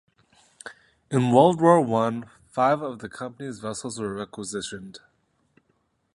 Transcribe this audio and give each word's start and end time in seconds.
In 1.11 1.29
World 1.31 1.61
War 1.61 1.79
One 1.79 2.25
five 2.47 2.81
of 2.81 2.97
the 3.01 3.07
company's 3.07 3.59
vessels 3.59 3.99
were 3.99 4.11
requisitioned. 4.11 4.99